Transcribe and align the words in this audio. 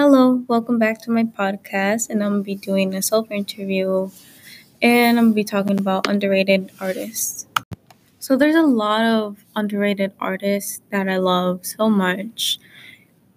welcome 0.00 0.78
back 0.78 0.98
to 1.02 1.10
my 1.10 1.24
podcast. 1.24 2.08
And 2.08 2.24
I'm 2.24 2.30
gonna 2.32 2.42
be 2.42 2.54
doing 2.54 2.94
a 2.94 3.02
self 3.02 3.30
interview 3.30 4.08
and 4.80 5.18
I'm 5.18 5.26
gonna 5.26 5.34
be 5.34 5.44
talking 5.44 5.78
about 5.78 6.08
underrated 6.08 6.72
artists. 6.80 7.46
So, 8.18 8.34
there's 8.34 8.54
a 8.54 8.62
lot 8.62 9.02
of 9.02 9.44
underrated 9.54 10.12
artists 10.18 10.80
that 10.90 11.06
I 11.06 11.18
love 11.18 11.66
so 11.66 11.90
much. 11.90 12.58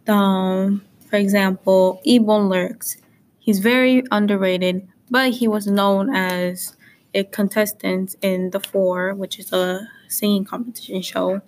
Um, 0.08 0.86
for 1.10 1.18
example, 1.18 2.02
Ebon 2.06 2.48
Lurks. 2.48 2.96
He's 3.40 3.60
very 3.60 4.04
underrated, 4.10 4.88
but 5.12 5.32
he 5.32 5.50
was 5.50 5.68
known 5.68 6.16
as 6.16 6.78
a 7.14 7.26
contestant 7.26 8.16
in 8.22 8.52
The 8.52 8.62
Four, 8.62 9.14
which 9.16 9.38
is 9.38 9.52
a 9.52 9.90
singing 10.08 10.46
competition 10.46 11.02
show. 11.02 11.42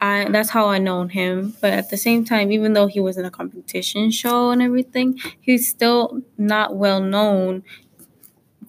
I 0.00 0.28
that's 0.30 0.50
how 0.50 0.66
I 0.68 0.78
known 0.78 1.08
him. 1.10 1.56
But 1.60 1.72
at 1.72 1.90
the 1.90 1.96
same 1.96 2.24
time, 2.24 2.52
even 2.52 2.72
though 2.72 2.86
he 2.86 3.00
was 3.00 3.16
in 3.16 3.24
a 3.24 3.30
competition 3.30 4.10
show 4.10 4.50
and 4.50 4.62
everything, 4.62 5.18
he's 5.40 5.68
still 5.68 6.22
not 6.36 6.76
well 6.76 7.00
known. 7.00 7.64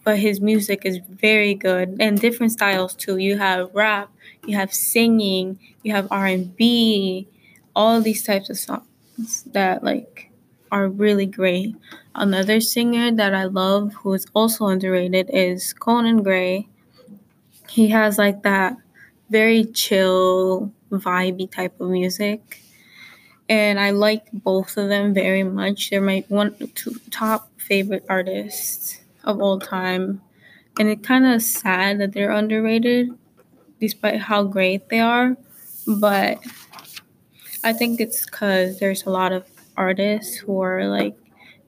But 0.03 0.19
his 0.19 0.39
music 0.41 0.85
is 0.85 0.99
very 1.09 1.53
good 1.53 1.97
and 1.99 2.19
different 2.19 2.51
styles 2.51 2.95
too. 2.95 3.17
You 3.17 3.37
have 3.37 3.69
rap, 3.73 4.09
you 4.45 4.55
have 4.55 4.73
singing, 4.73 5.59
you 5.83 5.93
have 5.93 6.07
R 6.11 6.25
and 6.25 6.55
B, 6.55 7.27
all 7.75 8.01
these 8.01 8.23
types 8.23 8.49
of 8.49 8.57
songs 8.57 9.43
that 9.51 9.83
like 9.83 10.31
are 10.71 10.87
really 10.87 11.25
great. 11.25 11.75
Another 12.15 12.59
singer 12.61 13.11
that 13.11 13.33
I 13.35 13.45
love 13.45 13.93
who 13.95 14.13
is 14.13 14.25
also 14.33 14.67
underrated 14.67 15.29
is 15.33 15.73
Conan 15.73 16.23
Gray. 16.23 16.67
He 17.69 17.87
has 17.89 18.17
like 18.17 18.43
that 18.43 18.77
very 19.29 19.65
chill, 19.65 20.71
vibey 20.91 21.49
type 21.49 21.79
of 21.79 21.89
music. 21.89 22.61
And 23.47 23.79
I 23.79 23.91
like 23.91 24.31
both 24.31 24.77
of 24.77 24.89
them 24.89 25.13
very 25.13 25.43
much. 25.43 25.89
They're 25.89 26.01
my 26.01 26.23
one 26.27 26.55
two 26.75 26.95
top 27.11 27.49
favorite 27.57 28.05
artists 28.09 28.99
of 29.23 29.41
all 29.41 29.59
time. 29.59 30.21
And 30.79 30.87
it's 30.89 31.05
kind 31.05 31.25
of 31.25 31.41
sad 31.41 31.99
that 31.99 32.13
they're 32.13 32.31
underrated 32.31 33.09
despite 33.79 34.21
how 34.21 34.43
great 34.43 34.89
they 34.89 34.99
are. 34.99 35.35
But 35.87 36.39
I 37.63 37.73
think 37.73 37.99
it's 37.99 38.25
because 38.25 38.79
there's 38.79 39.05
a 39.05 39.09
lot 39.09 39.31
of 39.31 39.45
artists 39.75 40.37
who 40.37 40.61
are 40.61 40.87
like 40.87 41.15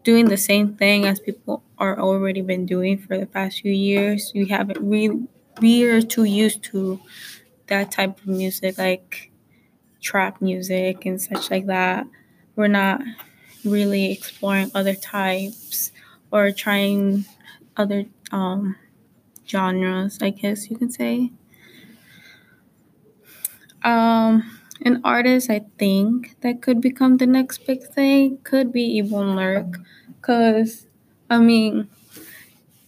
doing 0.03 0.25
the 0.25 0.37
same 0.37 0.75
thing 0.75 1.05
as 1.05 1.19
people 1.19 1.63
are 1.77 1.99
already 1.99 2.41
been 2.41 2.65
doing 2.65 2.97
for 2.97 3.17
the 3.17 3.25
past 3.25 3.61
few 3.61 3.71
years. 3.71 4.31
We 4.33 4.47
haven't 4.47 4.79
really 4.81 5.27
we 5.61 5.83
are 5.83 6.01
too 6.01 6.23
used 6.23 6.63
to 6.71 6.99
that 7.67 7.91
type 7.91 8.19
of 8.19 8.27
music, 8.27 8.77
like 8.77 9.31
trap 10.01 10.41
music 10.41 11.05
and 11.05 11.21
such 11.21 11.51
like 11.51 11.67
that. 11.67 12.07
We're 12.55 12.67
not 12.67 13.01
really 13.65 14.11
exploring 14.11 14.71
other 14.75 14.95
types 14.95 15.91
or 16.31 16.51
trying 16.51 17.25
other 17.77 18.05
um, 18.31 18.75
genres, 19.47 20.19
I 20.21 20.31
guess 20.31 20.69
you 20.69 20.77
can 20.77 20.91
say. 20.91 21.31
Um, 23.83 24.59
an 24.83 25.01
artist 25.03 25.49
I 25.49 25.61
think 25.77 26.39
that 26.41 26.61
could 26.61 26.81
become 26.81 27.17
the 27.17 27.25
next 27.27 27.65
big 27.65 27.83
thing 27.83 28.37
could 28.43 28.71
be 28.71 28.97
Ebon 28.97 29.35
Lurk, 29.35 29.79
cause 30.21 30.85
I 31.29 31.39
mean, 31.39 31.87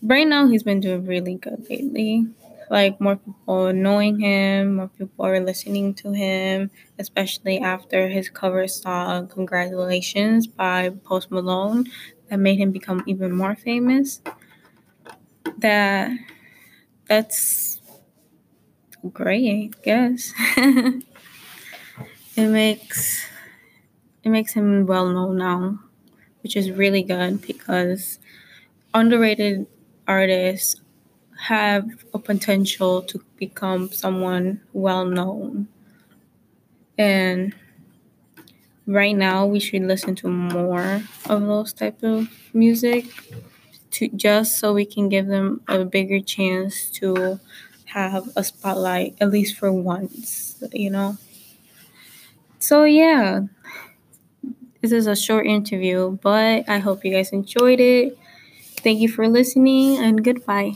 right 0.02 0.28
now 0.28 0.48
he's 0.48 0.64
been 0.64 0.80
doing 0.80 1.06
really 1.06 1.36
good 1.36 1.66
lately 1.70 2.28
like 2.70 3.00
more 3.02 3.18
people 3.18 3.74
knowing 3.74 4.20
him, 4.20 4.76
more 4.78 4.88
people 4.90 5.26
are 5.26 5.40
listening 5.40 5.94
to 5.96 6.12
him, 6.12 6.72
especially 7.00 7.60
after 7.60 8.08
his 8.10 8.30
cover 8.30 8.68
song 8.68 9.28
Congratulations 9.28 10.48
by 10.48 10.90
Post 11.04 11.32
Malone 11.32 11.86
that 12.30 12.40
made 12.40 12.60
him 12.60 12.72
become 12.72 13.04
even 13.08 13.32
more 13.32 13.56
famous. 13.56 14.22
That 15.58 16.12
that's 17.08 17.82
great, 19.12 19.72
I 19.76 19.84
guess. 19.84 20.34
it 22.36 22.48
makes 22.48 23.26
it 24.24 24.30
makes 24.30 24.54
him 24.54 24.86
well 24.86 25.10
known 25.10 25.38
now, 25.38 25.80
which 26.44 26.56
is 26.58 26.72
really 26.72 27.04
good 27.04 27.42
because 27.46 28.20
underrated 28.94 29.68
artists 30.08 30.82
have 31.50 31.90
a 32.14 32.20
potential 32.20 33.02
to 33.04 33.24
become 33.38 33.92
someone 33.92 34.62
well 34.74 35.06
known. 35.06 35.68
And 36.98 37.54
right 38.86 39.16
now 39.16 39.46
we 39.46 39.60
should 39.60 39.84
listen 39.84 40.16
to 40.16 40.28
more 40.28 41.02
of 41.30 41.42
those 41.42 41.74
type 41.74 42.02
of 42.04 42.28
music 42.54 43.06
to 43.92 44.10
just 44.10 44.60
so 44.60 44.74
we 44.74 44.86
can 44.86 45.10
give 45.10 45.28
them 45.28 45.62
a 45.68 45.86
bigger 45.86 46.20
chance 46.22 46.90
to 46.92 47.40
have 47.88 48.30
a 48.36 48.44
spotlight 48.44 49.16
at 49.22 49.32
least 49.32 49.58
for 49.58 49.72
once, 49.72 50.64
you 50.74 50.90
know. 50.90 51.18
So 52.60 52.84
yeah, 52.86 53.42
this 54.82 54.92
is 54.92 55.08
a 55.08 55.16
short 55.16 55.46
interview, 55.46 56.18
but 56.22 56.68
I 56.70 56.80
hope 56.80 57.06
you 57.06 57.12
guys 57.14 57.32
enjoyed 57.32 57.80
it. 57.80 58.18
Thank 58.78 59.00
you 59.00 59.10
for 59.10 59.28
listening 59.30 59.98
and 59.98 60.24
goodbye. 60.24 60.74